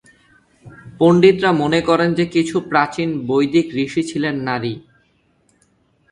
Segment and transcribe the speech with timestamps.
[0.99, 4.73] পণ্ডিতরা মনে করেন যে, কিছু প্রাচীন বৈদিক ঋষি ছিলেন নারী।